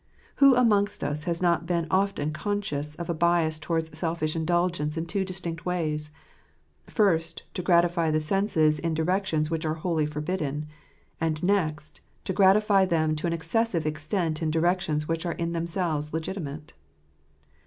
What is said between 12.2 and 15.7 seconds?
to gratify them to an excessive extent in directions which are in